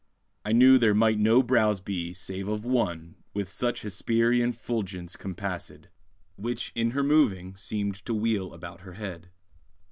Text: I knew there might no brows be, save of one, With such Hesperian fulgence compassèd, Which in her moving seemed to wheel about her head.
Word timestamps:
I 0.43 0.51
knew 0.51 0.79
there 0.79 0.95
might 0.95 1.19
no 1.19 1.43
brows 1.43 1.79
be, 1.79 2.11
save 2.11 2.47
of 2.47 2.65
one, 2.65 3.17
With 3.35 3.47
such 3.51 3.83
Hesperian 3.83 4.51
fulgence 4.51 5.15
compassèd, 5.15 5.89
Which 6.37 6.71
in 6.73 6.89
her 6.97 7.03
moving 7.03 7.55
seemed 7.55 8.03
to 8.07 8.15
wheel 8.15 8.51
about 8.51 8.81
her 8.81 8.93
head. 8.93 9.29